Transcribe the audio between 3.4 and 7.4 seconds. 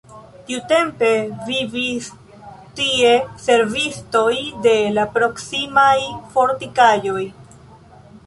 servistoj de la proksimaj fortikaĵoj.